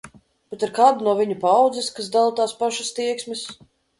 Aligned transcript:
Bet 0.53 0.63
ar 0.67 0.71
kādu 0.77 1.05
no 1.07 1.13
viņa 1.19 1.37
paaudzes, 1.43 1.91
kas 1.99 2.09
dala 2.17 2.33
tās 2.39 2.57
pašas 2.63 2.91
tieksmes? 3.01 3.47